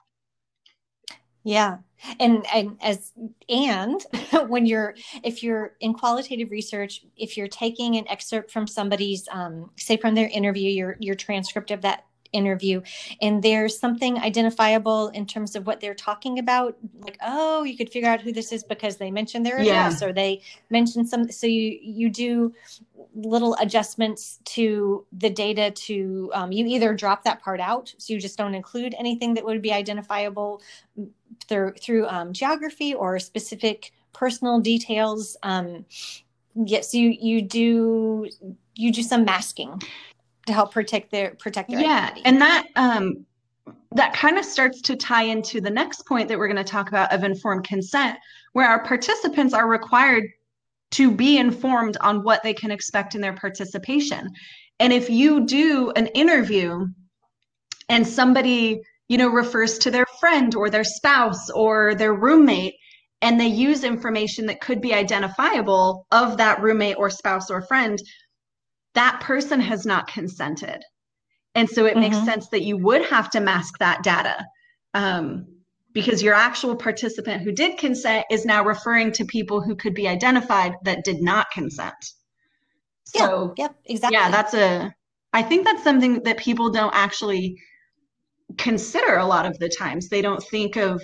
Yeah. 1.44 1.78
And 2.20 2.46
and 2.54 2.78
as 2.82 3.12
and 3.50 4.04
when 4.48 4.66
you're 4.66 4.96
if 5.24 5.44
you're 5.44 5.74
in 5.80 5.94
qualitative 5.94 6.52
research, 6.52 7.06
if 7.16 7.38
you're 7.38 7.48
taking 7.48 7.96
an 7.96 8.08
excerpt 8.08 8.52
from 8.52 8.68
somebody's 8.68 9.28
um, 9.32 9.72
say 9.78 9.98
from 9.98 10.14
their 10.14 10.28
interview, 10.28 10.70
your 10.70 10.98
your 11.00 11.16
transcript 11.16 11.72
of 11.72 11.82
that 11.84 12.04
interview 12.34 12.82
and 13.22 13.44
there's 13.44 13.78
something 13.78 14.18
identifiable 14.18 15.10
in 15.10 15.26
terms 15.26 15.56
of 15.56 15.66
what 15.66 15.80
they're 15.80 15.96
talking 15.96 16.40
about 16.40 16.78
like 17.02 17.18
oh 17.26 17.64
you 17.64 17.78
could 17.78 17.90
figure 17.90 18.10
out 18.10 18.22
who 18.22 18.32
this 18.32 18.52
is 18.52 18.64
because 18.64 18.98
they 18.98 19.12
mentioned 19.12 19.46
their 19.46 19.58
address 19.58 20.02
yeah. 20.02 20.08
or 20.08 20.14
they 20.14 20.42
mentioned 20.70 21.08
some 21.08 21.32
so 21.32 21.48
you 21.48 21.78
you 21.82 22.10
do 22.10 22.54
little 23.16 23.56
adjustments 23.60 24.40
to 24.46 25.06
the 25.12 25.30
data 25.30 25.72
to 25.72 26.32
um, 26.34 26.52
you 26.52 26.66
either 26.66 26.94
drop 26.94 27.24
that 27.24 27.42
part 27.42 27.60
out 27.60 27.94
so 27.98 28.14
you 28.14 28.20
just 28.20 28.38
don't 28.38 28.54
include 28.54 28.94
anything 28.98 29.34
that 29.34 29.44
would 29.44 29.62
be 29.62 29.74
identifiable 29.74 30.62
through 31.48 31.74
through 31.74 32.08
um, 32.08 32.34
geography 32.34 32.94
or 32.94 33.20
specific 33.20 33.92
personal 34.14 34.60
details 34.60 35.38
um, 35.44 35.86
yes 36.56 36.94
you 36.94 37.16
you 37.20 37.42
do 37.42 38.28
you 38.76 38.92
do 38.92 39.02
some 39.02 39.26
masking 39.26 39.82
to 40.48 40.54
help 40.54 40.74
protect 40.74 41.12
their 41.12 41.36
protect 41.40 41.70
their 41.70 41.80
yeah 41.80 42.06
identity. 42.06 42.22
and 42.26 42.42
that 42.42 42.68
um 42.76 43.26
that 43.92 44.14
kind 44.14 44.38
of 44.38 44.46
starts 44.46 44.82
to 44.82 44.96
tie 44.96 45.24
into 45.24 45.60
the 45.62 45.70
next 45.70 46.06
point 46.06 46.28
that 46.28 46.38
we're 46.38 46.48
going 46.48 46.58
to 46.58 46.64
talk 46.64 46.88
about 46.88 47.14
of 47.14 47.24
informed 47.24 47.66
consent 47.66 48.18
where 48.54 48.68
our 48.68 48.84
participants 48.84 49.54
are 49.54 49.68
required 49.68 50.24
to 50.92 51.12
be 51.12 51.38
informed 51.38 51.98
on 52.02 52.24
what 52.24 52.42
they 52.44 52.54
can 52.54 52.72
expect 52.72 53.16
in 53.16 53.22
their 53.22 53.34
participation 53.34 54.30
and 54.80 54.94
if 54.94 55.10
you 55.10 55.46
do 55.46 55.92
an 55.96 56.08
interview 56.08 56.86
and 57.90 58.08
somebody 58.08 58.82
you 59.10 59.18
know 59.18 59.30
refers 59.30 59.78
to 59.78 59.92
their 59.92 60.06
friend 60.20 60.56
or 60.56 60.70
their 60.70 60.84
spouse 60.84 61.50
or 61.50 61.94
their 61.96 62.14
roommate 62.14 62.76
and 63.22 63.40
they 63.40 63.48
use 63.48 63.84
information 63.84 64.46
that 64.46 64.62
could 64.62 64.80
be 64.80 64.94
identifiable 64.94 66.06
of 66.12 66.38
that 66.38 66.62
roommate 66.62 66.98
or 66.98 67.10
spouse 67.10 67.50
or 67.50 67.62
friend 67.62 68.00
that 68.94 69.20
person 69.22 69.60
has 69.60 69.86
not 69.86 70.08
consented. 70.08 70.84
And 71.56 71.70
so 71.70 71.86
it 71.86 71.92
mm-hmm. 71.92 72.02
makes 72.02 72.24
sense 72.24 72.50
that 72.50 72.64
you 72.64 72.78
would 72.78 73.04
have 73.06 73.30
to 73.32 73.40
mask 73.40 73.80
that 73.80 74.04
data 74.04 74.46
um, 74.94 75.48
because 75.94 76.22
your 76.22 76.34
actual 76.34 76.76
participant 76.76 77.42
who 77.42 77.52
did 77.52 77.78
consent 77.78 78.26
is 78.30 78.46
now 78.46 78.64
referring 78.64 79.12
to 79.14 79.26
people 79.26 79.62
who 79.62 79.76
could 79.76 79.94
be 79.94 80.08
identified 80.08 80.74
that 80.84 81.04
did 81.04 81.22
not 81.22 81.50
consent. 81.52 81.96
So, 83.06 83.54
yeah, 83.58 83.66
yep, 83.66 83.76
exactly. 83.86 84.18
Yeah, 84.18 84.30
that's 84.30 84.54
a, 84.54 84.94
I 85.34 85.42
think 85.42 85.66
that's 85.66 85.84
something 85.84 86.24
that 86.24 86.38
people 86.38 86.72
don't 86.72 86.94
actually 86.94 87.58
consider 88.58 89.18
a 89.18 89.26
lot 89.26 89.46
of 89.46 89.58
the 89.60 89.70
times. 89.70 90.10
They 90.10 90.22
don't 90.22 90.44
think 90.44 90.76
of 90.76 91.02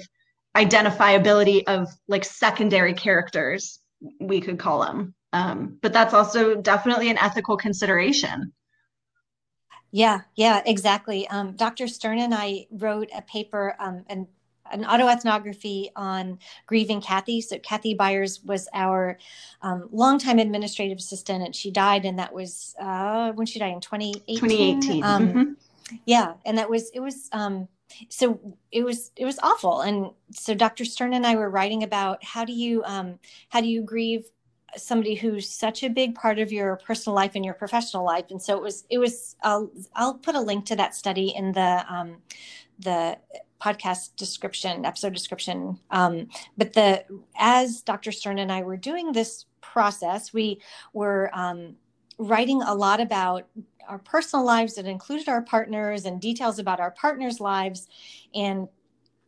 identifiability 0.55 1.63
of 1.67 1.87
like 2.07 2.25
secondary 2.25 2.93
characters, 2.93 3.79
we 4.19 4.41
could 4.41 4.59
call 4.59 4.81
them. 4.81 5.15
Um, 5.33 5.79
but 5.81 5.91
that's 5.91 6.13
also 6.13 6.55
definitely 6.55 7.09
an 7.09 7.17
ethical 7.17 7.57
consideration. 7.57 8.53
Yeah, 9.91 10.21
yeah, 10.35 10.61
exactly. 10.65 11.27
Um, 11.27 11.55
Dr. 11.55 11.87
Stern 11.87 12.19
and 12.19 12.33
I 12.33 12.67
wrote 12.71 13.09
a 13.15 13.21
paper, 13.23 13.75
um, 13.79 14.05
an, 14.09 14.27
an 14.71 14.83
autoethnography 14.85 15.89
on 15.95 16.39
grieving 16.67 17.01
Kathy. 17.01 17.41
So 17.41 17.59
Kathy 17.59 17.93
Byers 17.93 18.41
was 18.43 18.67
our 18.73 19.17
um, 19.61 19.89
longtime 19.91 20.39
administrative 20.39 20.99
assistant, 20.99 21.43
and 21.43 21.55
she 21.55 21.69
died, 21.71 22.05
and 22.05 22.17
that 22.19 22.33
was 22.33 22.75
uh, 22.79 23.31
when 23.33 23.45
she 23.45 23.59
died 23.59 23.73
in 23.73 23.81
2018. 23.81 24.39
2018. 24.39 25.03
Um, 25.03 25.27
mm-hmm. 25.27 25.97
Yeah, 26.05 26.33
and 26.45 26.57
that 26.57 26.69
was 26.69 26.89
it 26.91 26.99
was 26.99 27.29
um, 27.33 27.67
so 28.09 28.39
it 28.71 28.83
was 28.83 29.11
it 29.15 29.25
was 29.25 29.37
awful 29.43 29.81
and 29.81 30.09
so 30.31 30.55
dr 30.55 30.83
stern 30.83 31.13
and 31.13 31.27
i 31.27 31.35
were 31.35 31.49
writing 31.49 31.83
about 31.83 32.23
how 32.23 32.43
do 32.43 32.51
you 32.51 32.83
um, 32.85 33.19
how 33.49 33.61
do 33.61 33.67
you 33.67 33.83
grieve 33.83 34.25
somebody 34.75 35.15
who's 35.15 35.49
such 35.49 35.83
a 35.83 35.89
big 35.89 36.15
part 36.15 36.39
of 36.39 36.51
your 36.51 36.77
personal 36.77 37.15
life 37.15 37.31
and 37.35 37.45
your 37.45 37.53
professional 37.53 38.05
life. 38.05 38.25
And 38.29 38.41
so 38.41 38.57
it 38.57 38.61
was 38.61 38.85
it 38.89 38.97
was 38.97 39.35
i'll 39.43 39.71
i'll 39.95 40.15
put 40.15 40.35
a 40.35 40.41
link 40.41 40.65
to 40.67 40.75
that 40.75 40.95
study 40.95 41.33
in 41.35 41.51
the 41.51 41.85
um 41.89 42.17
the 42.79 43.17
podcast 43.61 44.15
description 44.15 44.85
episode 44.85 45.13
description. 45.13 45.79
Um 45.91 46.27
but 46.57 46.73
the 46.73 47.05
as 47.37 47.81
dr 47.81 48.11
stern 48.11 48.39
and 48.39 48.51
i 48.51 48.61
were 48.61 48.77
doing 48.77 49.11
this 49.11 49.45
process 49.61 50.33
we 50.33 50.59
were 50.93 51.29
um 51.33 51.75
writing 52.17 52.61
a 52.61 52.73
lot 52.73 52.99
about 52.99 53.47
our 53.87 53.99
personal 53.99 54.45
lives 54.45 54.75
that 54.75 54.85
included 54.85 55.27
our 55.27 55.41
partners 55.41 56.05
and 56.05 56.21
details 56.21 56.59
about 56.59 56.79
our 56.79 56.91
partners 56.91 57.39
lives. 57.39 57.87
And 58.33 58.67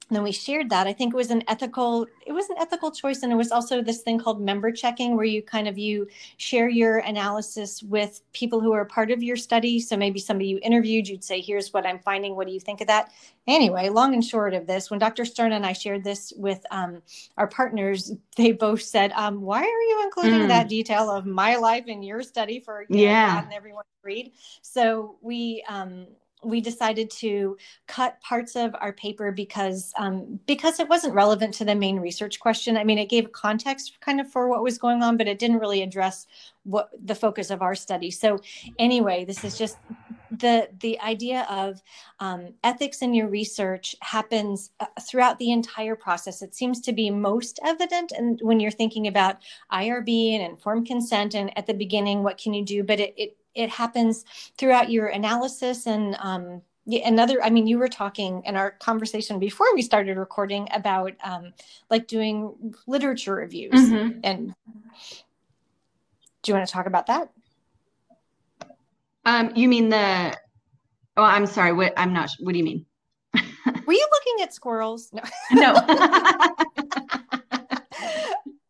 then 0.10 0.24
we 0.24 0.32
shared 0.32 0.70
that. 0.70 0.86
I 0.86 0.94
think 0.94 1.14
it 1.14 1.18
was 1.18 1.32
an 1.32 1.44
ethical 1.48 2.06
it 2.26 2.32
was 2.32 2.50
an 2.50 2.58
ethical 2.60 2.92
choice 2.92 3.24
and 3.24 3.32
it 3.32 3.36
was 3.36 3.52
also 3.52 3.82
this 3.82 4.02
thing 4.02 4.20
called 4.20 4.42
member 4.42 4.72
checking 4.72 5.16
where 5.16 5.26
you 5.26 5.42
kind 5.42 5.68
of 5.68 5.78
you 5.78 6.08
share 6.38 6.70
your 6.70 7.00
analysis 7.00 7.82
with 7.82 8.22
people 8.34 8.60
who 8.60 8.72
are 8.72 8.86
part 8.86 9.10
of 9.10 9.24
your 9.24 9.36
study. 9.36 9.80
So 9.80 9.98
maybe 9.98 10.20
somebody 10.20 10.48
you 10.48 10.60
interviewed 10.62 11.08
you'd 11.08 11.24
say 11.24 11.42
here's 11.42 11.74
what 11.74 11.86
i'm 11.86 12.00
finding. 12.00 12.36
What 12.36 12.48
do 12.48 12.54
you 12.54 12.60
think 12.60 12.82
of 12.82 12.88
that? 12.88 13.12
Anyway 13.48 13.90
long 13.90 14.14
and 14.14 14.24
short 14.24 14.54
of 14.54 14.68
this 14.68 14.90
when 14.90 15.00
dr 15.00 15.24
stern 15.26 15.52
and 15.52 15.66
i 15.66 15.74
shared 15.74 16.04
this 16.04 16.34
with 16.36 16.66
um, 16.72 17.02
our 17.38 17.48
partners 17.48 18.12
they 18.38 18.52
both 18.52 18.82
said 18.82 19.12
um, 19.14 19.42
why 19.42 19.60
are 19.60 19.64
you 19.64 20.02
including 20.04 20.42
mm. 20.42 20.48
that 20.48 20.68
detail 20.68 21.10
of 21.10 21.26
my 21.26 21.56
life 21.56 21.86
in 21.88 22.04
your 22.04 22.22
study 22.22 22.60
for 22.60 22.86
yeah. 22.90 23.44
and 23.44 23.54
everyone 23.54 23.84
read? 24.06 24.32
So 24.62 25.18
we 25.22 25.64
um, 25.68 26.08
we 26.46 26.62
decided 26.62 27.10
to 27.10 27.58
cut 27.88 28.22
parts 28.22 28.56
of 28.56 28.76
our 28.80 28.94
paper 28.94 29.32
because 29.32 29.94
um, 29.98 30.40
because 30.46 30.80
it 30.80 30.88
wasn't 30.88 31.14
relevant 31.14 31.54
to 31.56 31.66
the 31.66 31.76
main 31.76 32.00
research 32.00 32.40
question. 32.40 32.78
I 32.78 32.84
mean, 32.84 32.98
it 32.98 33.10
gave 33.10 33.32
context 33.32 33.98
kind 34.02 34.22
of 34.22 34.30
for 34.32 34.48
what 34.48 34.64
was 34.64 34.78
going 34.78 35.02
on, 35.02 35.18
but 35.18 35.28
it 35.28 35.40
didn't 35.40 35.60
really 35.60 35.82
address 35.82 36.28
what 36.64 36.90
the 37.04 37.16
focus 37.16 37.50
of 37.50 37.62
our 37.62 37.76
study. 37.76 38.12
So, 38.12 38.40
anyway, 38.80 39.26
this 39.26 39.44
is 39.44 39.58
just 39.58 39.78
the 40.32 40.70
the 40.80 41.00
idea 41.02 41.46
of 41.50 41.82
um, 42.20 42.54
ethics 42.64 43.02
in 43.02 43.14
your 43.14 43.28
research 43.28 43.96
happens 44.02 44.72
uh, 44.80 44.86
throughout 45.02 45.40
the 45.40 45.52
entire 45.52 45.96
process. 45.96 46.42
It 46.42 46.56
seems 46.56 46.82
to 46.82 46.94
be 46.94 47.10
most 47.10 47.60
evident, 47.64 48.12
and 48.12 48.40
when 48.42 48.60
you're 48.60 48.72
thinking 48.72 49.08
about 49.08 49.38
IRB 49.72 50.34
and 50.34 50.44
informed 50.44 50.88
consent, 50.88 51.36
and 51.36 51.56
at 51.58 51.68
the 51.68 51.74
beginning, 51.74 52.24
what 52.24 52.38
can 52.38 52.54
you 52.54 52.64
do? 52.64 52.84
But 52.84 53.00
it, 53.00 53.14
it 53.18 53.38
it 53.56 53.70
happens 53.70 54.26
throughout 54.58 54.92
your 54.92 55.08
analysis. 55.08 55.88
And 55.88 56.16
um, 56.20 56.62
another 56.88 57.42
i 57.44 57.50
mean 57.50 57.66
you 57.66 57.80
were 57.80 57.88
talking 57.88 58.44
in 58.46 58.56
our 58.56 58.72
conversation 58.72 59.40
before 59.40 59.66
we 59.74 59.82
started 59.82 60.18
recording 60.18 60.68
about 60.72 61.14
um, 61.24 61.52
like 61.90 62.08
doing 62.08 62.54
literature 62.88 63.36
reviews. 63.36 63.74
Mm-hmm. 63.74 64.20
and 64.24 64.54
do 66.44 66.52
you 66.52 66.54
want 66.54 66.68
to 66.68 66.72
talk 66.72 66.86
about 66.86 67.08
that? 67.08 67.32
Um, 69.26 69.52
you 69.56 69.68
mean 69.68 69.90
the 69.90 70.38
oh 71.18 71.24
i'm 71.24 71.48
sorry 71.48 71.74
what 71.74 71.94
i'm 71.98 72.14
not 72.14 72.30
what 72.40 72.52
do 72.52 72.60
you 72.60 72.64
mean? 72.64 72.86
Were 73.88 73.94
you 73.94 74.08
looking 74.12 74.44
at 74.44 74.54
squirrels? 74.54 75.12
No. 75.12 75.22
No 75.52 75.74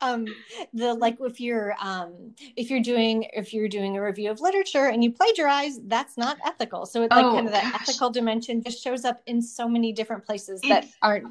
um 0.06 0.26
the 0.74 0.94
like 0.94 1.18
if 1.20 1.40
you're 1.40 1.76
um 1.82 2.34
if 2.56 2.70
you're 2.70 2.82
doing 2.82 3.28
if 3.34 3.54
you're 3.54 3.68
doing 3.68 3.98
a 3.98 4.04
review 4.04 4.32
of 4.32 4.40
literature 4.42 4.86
and 4.88 5.04
you 5.04 5.12
plagiarize 5.12 5.80
that's 5.86 6.18
not 6.18 6.38
ethical. 6.46 6.86
So 6.86 7.04
it's 7.04 7.12
like 7.12 7.26
oh, 7.26 7.34
kind 7.34 7.48
of 7.48 7.54
that 7.54 7.72
gosh. 7.72 7.82
ethical 7.82 8.10
dimension 8.10 8.64
just 8.64 8.84
shows 8.84 9.06
up 9.06 9.22
in 9.26 9.42
so 9.42 9.68
many 9.68 9.94
different 9.94 10.26
places 10.26 10.60
it's, 10.64 10.70
that 10.70 10.86
aren't. 11.02 11.26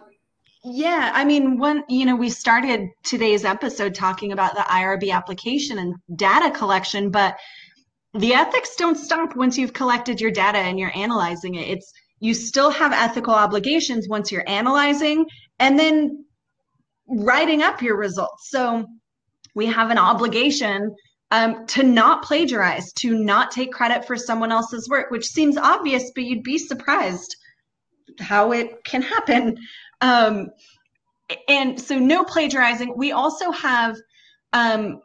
Yeah 0.65 1.11
i 1.15 1.25
mean 1.25 1.59
when 1.59 1.85
you 1.89 2.07
know 2.07 2.17
we 2.17 2.31
started 2.31 2.89
today's 3.03 3.45
episode 3.45 3.95
talking 3.95 4.33
about 4.33 4.55
the 4.55 4.63
irb 4.63 5.11
application 5.11 5.79
and 5.79 5.95
data 6.17 6.51
collection 6.51 7.11
but 7.11 7.37
the 8.15 8.33
ethics 8.33 8.77
don't 8.77 8.97
stop 8.97 9.35
once 9.35 9.59
you've 9.59 9.73
collected 9.73 10.21
your 10.21 10.31
data 10.31 10.59
and 10.59 10.79
you're 10.79 10.97
analyzing 10.97 11.57
it. 11.57 11.69
It's 11.69 11.93
you 12.21 12.33
still 12.33 12.71
have 12.71 12.93
ethical 12.93 13.35
obligations 13.35 14.09
once 14.09 14.31
you're 14.31 14.49
analyzing 14.49 15.27
and 15.59 15.79
then 15.79 16.25
writing 17.09 17.63
up 17.63 17.83
your 17.83 17.97
results. 17.97 18.51
So 18.51 18.87
we 19.55 19.67
have 19.67 19.91
an 19.91 19.99
obligation 19.99 20.95
um, 21.31 21.67
to 21.67 21.83
not 21.83 22.23
plagiarize, 22.23 22.93
to 22.95 23.15
not 23.19 23.51
take 23.51 23.73
credit 23.73 24.07
for 24.07 24.17
someone 24.17 24.53
else's 24.53 24.89
work, 24.89 25.11
which 25.11 25.27
seems 25.27 25.57
obvious, 25.57 26.11
but 26.15 26.25
you'd 26.25 26.43
be 26.43 26.59
surprised 26.59 27.37
how 28.21 28.53
it 28.53 28.85
can 28.85 29.03
happen. 29.03 29.57
Um, 30.01 30.51
and 31.49 31.81
so, 31.81 31.99
no 31.99 32.25
plagiarizing. 32.25 32.95
We 32.97 33.13
also 33.13 33.51
have, 33.51 33.97
um, 34.53 35.01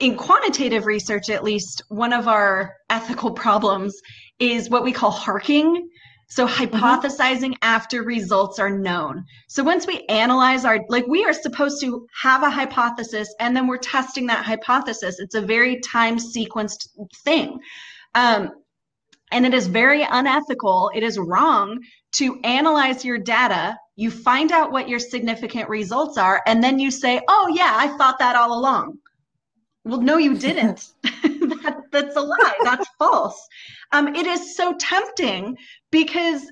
in 0.00 0.16
quantitative 0.16 0.86
research 0.86 1.30
at 1.30 1.44
least, 1.44 1.82
one 1.88 2.12
of 2.12 2.26
our 2.26 2.74
ethical 2.90 3.30
problems 3.30 3.98
is 4.38 4.68
what 4.68 4.82
we 4.82 4.92
call 4.92 5.12
HARKing. 5.12 5.82
So 6.30 6.46
mm-hmm. 6.46 6.74
hypothesizing 6.74 7.52
mm-hmm. 7.52 7.62
after 7.62 8.02
results 8.02 8.58
are 8.58 8.70
known. 8.70 9.26
So 9.48 9.62
once 9.62 9.86
we 9.86 10.06
analyze 10.08 10.64
our, 10.64 10.80
like 10.88 11.06
we 11.06 11.24
are 11.24 11.34
supposed 11.34 11.80
to 11.82 12.06
have 12.22 12.42
a 12.42 12.50
hypothesis 12.50 13.34
and 13.38 13.54
then 13.54 13.66
we're 13.66 13.76
testing 13.76 14.26
that 14.28 14.44
hypothesis. 14.44 15.20
It's 15.20 15.34
a 15.34 15.42
very 15.42 15.80
time 15.80 16.16
sequenced 16.16 16.88
thing. 17.24 17.60
Um, 18.14 18.50
and 19.30 19.46
it 19.46 19.54
is 19.54 19.68
very 19.68 20.02
unethical. 20.02 20.90
It 20.94 21.02
is 21.04 21.18
wrong 21.18 21.80
to 22.12 22.40
analyze 22.42 23.04
your 23.04 23.18
data 23.18 23.76
you 24.00 24.10
find 24.10 24.50
out 24.50 24.72
what 24.72 24.88
your 24.88 24.98
significant 24.98 25.68
results 25.68 26.16
are, 26.16 26.40
and 26.46 26.64
then 26.64 26.78
you 26.78 26.90
say, 26.90 27.20
oh, 27.28 27.52
yeah, 27.54 27.74
I 27.76 27.88
thought 27.98 28.18
that 28.18 28.34
all 28.34 28.58
along. 28.58 28.96
Well, 29.84 30.00
no, 30.00 30.16
you 30.16 30.38
didn't. 30.38 30.88
that, 31.02 31.79
that's 31.90 32.16
a 32.16 32.20
lie. 32.20 32.58
That's 32.62 32.88
false. 32.98 33.40
Um, 33.92 34.14
it 34.14 34.26
is 34.26 34.56
so 34.56 34.74
tempting 34.78 35.56
because 35.90 36.50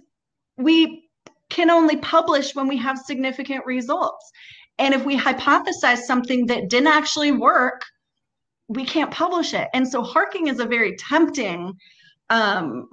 we 0.57 1.09
can 1.49 1.71
only 1.71 1.97
publish 1.97 2.54
when 2.54 2.68
we 2.68 2.76
have 2.76 2.99
significant 2.99 3.64
results. 3.64 4.30
And 4.78 4.95
if 4.95 5.04
we 5.04 5.18
hypothesize 5.18 5.99
something 5.99 6.47
that 6.47 6.68
didn't 6.68 6.88
actually 6.88 7.33
work, 7.33 7.83
we 8.68 8.85
can't 8.85 9.11
publish 9.11 9.54
it. 9.54 9.68
And 9.75 9.88
so 9.88 10.02
HARKing 10.02 10.49
is 10.49 10.61
a 10.61 10.66
very 10.66 10.97
tempting 10.97 11.73
um, 12.30 12.88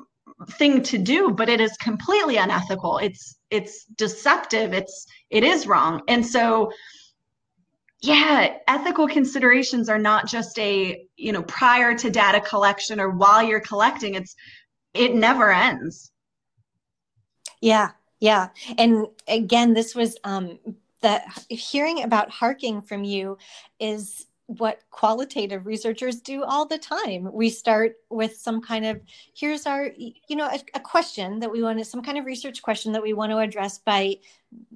thing 0.51 0.81
to 0.83 0.97
do, 0.97 1.31
but 1.31 1.49
it 1.49 1.59
is 1.59 1.75
completely 1.77 2.37
unethical. 2.37 2.97
It's 2.97 3.37
it's 3.51 3.85
deceptive. 3.97 4.73
It's 4.73 5.05
it 5.29 5.43
is 5.43 5.67
wrong. 5.67 6.01
And 6.07 6.25
so 6.25 6.71
yeah, 8.05 8.57
ethical 8.67 9.07
considerations 9.07 9.89
are 9.89 9.97
not 9.97 10.27
just 10.27 10.57
a, 10.59 11.05
you 11.17 11.31
know, 11.31 11.43
prior 11.43 11.97
to 11.97 12.09
data 12.09 12.39
collection 12.39 12.99
or 12.99 13.09
while 13.09 13.41
you're 13.41 13.59
collecting. 13.59 14.15
It's 14.15 14.35
it 14.93 15.15
never 15.15 15.51
ends. 15.51 16.11
Yeah, 17.61 17.91
yeah. 18.19 18.49
And 18.77 19.07
again, 19.27 19.73
this 19.73 19.95
was 19.95 20.17
um 20.23 20.59
that 21.01 21.25
hearing 21.49 22.03
about 22.03 22.31
HARKing 22.31 22.87
from 22.87 23.03
you 23.03 23.37
is 23.79 24.27
what 24.47 24.81
qualitative 24.91 25.65
researchers 25.65 26.21
do 26.21 26.43
all 26.43 26.65
the 26.65 26.77
time. 26.77 27.31
We 27.33 27.49
start 27.49 27.95
with 28.09 28.37
some 28.37 28.61
kind 28.61 28.85
of 28.85 29.01
here's 29.35 29.65
our 29.65 29.91
you 29.97 30.35
know 30.35 30.47
a, 30.47 30.59
a, 30.75 30.79
question 30.79 31.39
that 31.39 31.51
we 31.51 31.63
want 31.63 31.85
some 31.87 32.03
kind 32.03 32.19
of 32.19 32.25
research 32.25 32.61
question 32.61 32.91
that 32.91 33.01
we 33.01 33.13
want 33.13 33.31
to 33.31 33.39
address 33.39 33.79
by 33.79 34.17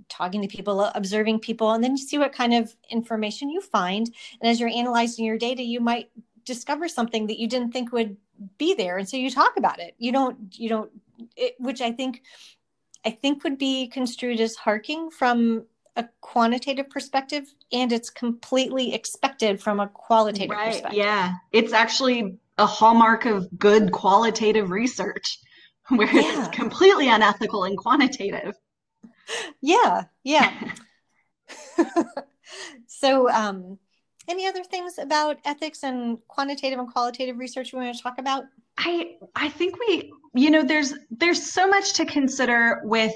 talking 0.09 0.41
to 0.41 0.47
people, 0.47 0.83
observing 0.95 1.39
people, 1.39 1.71
and 1.71 1.83
then 1.83 1.91
you 1.91 1.97
see 1.97 2.17
what 2.17 2.33
kind 2.33 2.53
of 2.53 2.75
information 2.89 3.49
you 3.49 3.61
find. 3.61 4.13
And 4.41 4.49
as 4.49 4.59
you're 4.59 4.69
analyzing 4.69 5.25
your 5.25 5.37
data, 5.37 5.63
you 5.63 5.79
might 5.79 6.09
discover 6.45 6.87
something 6.87 7.27
that 7.27 7.39
you 7.39 7.47
didn't 7.47 7.71
think 7.71 7.91
would 7.91 8.17
be 8.57 8.73
there, 8.73 8.97
and 8.97 9.07
so 9.07 9.17
you 9.17 9.29
talk 9.29 9.57
about 9.57 9.79
it. 9.79 9.95
You 9.97 10.11
don't 10.11 10.57
you 10.57 10.69
don't 10.69 10.91
it, 11.35 11.55
which 11.59 11.81
I 11.81 11.91
think 11.91 12.23
I 13.05 13.11
think 13.11 13.43
would 13.43 13.57
be 13.57 13.87
construed 13.87 14.39
as 14.39 14.57
HARKing 14.57 15.11
from 15.11 15.65
a 15.95 16.07
quantitative 16.21 16.89
perspective 16.89 17.53
and 17.71 17.91
it's 17.91 18.09
completely 18.09 18.93
expected 18.93 19.61
from 19.61 19.79
a 19.79 19.87
qualitative 19.87 20.49
right, 20.49 20.67
perspective. 20.67 20.97
Yeah. 20.97 21.33
It's 21.51 21.73
actually 21.73 22.37
a 22.57 22.65
hallmark 22.65 23.25
of 23.25 23.47
good 23.57 23.91
qualitative 23.91 24.71
research, 24.71 25.39
where 25.89 26.13
yeah. 26.13 26.47
it's 26.47 26.55
completely 26.55 27.09
unethical 27.09 27.65
and 27.65 27.77
quantitative. 27.77 28.55
Yeah. 29.61 30.03
Yeah. 30.23 30.73
so 32.87 33.29
um 33.29 33.77
any 34.27 34.45
other 34.45 34.63
things 34.63 34.99
about 34.99 35.37
ethics 35.45 35.83
and 35.83 36.19
quantitative 36.27 36.77
and 36.77 36.91
qualitative 36.91 37.39
research 37.39 37.73
we 37.73 37.79
want 37.79 37.95
to 37.95 38.03
talk 38.03 38.19
about? 38.19 38.43
I 38.77 39.15
I 39.35 39.49
think 39.49 39.79
we 39.79 40.11
you 40.35 40.51
know 40.51 40.63
there's 40.63 40.93
there's 41.09 41.51
so 41.51 41.67
much 41.67 41.93
to 41.93 42.05
consider 42.05 42.81
with 42.83 43.15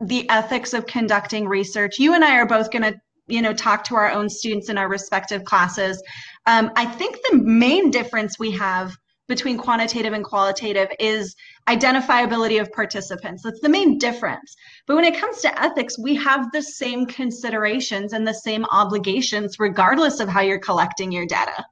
the 0.00 0.28
ethics 0.28 0.74
of 0.74 0.86
conducting 0.86 1.48
research. 1.48 1.98
You 1.98 2.14
and 2.14 2.24
I 2.24 2.36
are 2.36 2.46
both 2.46 2.70
going 2.70 2.82
to, 2.82 3.00
you 3.28 3.42
know, 3.42 3.52
talk 3.52 3.84
to 3.84 3.96
our 3.96 4.10
own 4.10 4.28
students 4.28 4.68
in 4.68 4.78
our 4.78 4.88
respective 4.88 5.44
classes. 5.44 6.02
Um, 6.46 6.70
I 6.76 6.84
think 6.84 7.18
the 7.30 7.38
main 7.38 7.90
difference 7.90 8.38
we 8.38 8.50
have 8.52 8.96
between 9.28 9.58
quantitative 9.58 10.12
and 10.12 10.24
qualitative 10.24 10.88
is 11.00 11.34
identifiability 11.68 12.60
of 12.60 12.72
participants. 12.72 13.42
That's 13.42 13.60
the 13.60 13.68
main 13.68 13.98
difference. 13.98 14.56
But 14.86 14.96
when 14.96 15.04
it 15.04 15.18
comes 15.18 15.40
to 15.42 15.60
ethics, 15.62 15.98
we 15.98 16.14
have 16.16 16.52
the 16.52 16.62
same 16.62 17.06
considerations 17.06 18.12
and 18.12 18.26
the 18.26 18.34
same 18.34 18.64
obligations, 18.70 19.58
regardless 19.58 20.20
of 20.20 20.28
how 20.28 20.42
you're 20.42 20.58
collecting 20.58 21.10
your 21.10 21.26
data. 21.26 21.64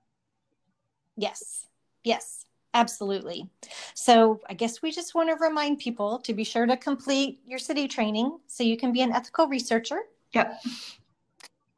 Yes. 1.17 1.67
Yes. 2.03 2.45
Absolutely. 2.75 3.49
So 3.95 4.41
I 4.49 4.55
guess 4.55 4.83
we 4.83 4.91
just 4.91 5.15
want 5.15 5.29
to 5.29 5.37
remind 5.37 5.79
people 5.79 6.19
to 6.19 6.35
be 6.35 6.43
sure 6.43 6.67
to 6.67 6.77
complete 6.77 7.41
your 7.47 7.61
CITI 7.61 7.89
training 7.89 8.37
so 8.49 8.65
you 8.65 8.77
can 8.77 8.93
be 8.93 9.01
an 9.01 9.13
ethical 9.13 9.47
researcher. 9.47 10.01
Yep. 10.33 10.61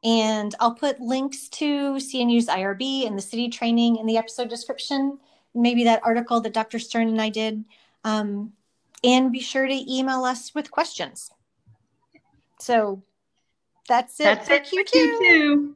And 0.03 0.55
I'll 0.59 0.73
put 0.73 0.99
links 0.99 1.49
to 1.49 1.95
CNU's 1.95 2.47
IRB 2.47 3.05
and 3.05 3.15
the 3.15 3.21
CITI 3.21 3.51
training 3.51 3.97
in 3.97 4.07
the 4.07 4.17
episode 4.17 4.49
description, 4.49 5.19
maybe 5.57 5.83
that 5.85 6.01
article 6.03 6.41
that 6.41 6.53
Dr. 6.53 6.79
Stern 6.79 7.09
and 7.09 7.21
I 7.21 7.29
did. 7.29 7.65
Um, 8.03 8.53
and 9.03 9.31
be 9.31 9.39
sure 9.39 9.67
to 9.67 9.93
email 9.93 10.23
us 10.23 10.53
with 10.55 10.71
questions. 10.71 11.31
So 12.59 13.03
that's 13.87 14.19
it 14.19 14.23
that's 14.23 14.47
for 14.47 14.55
it 14.55 14.63
Q2. 14.65 14.89
For 14.89 14.97
Q2. 14.97 15.73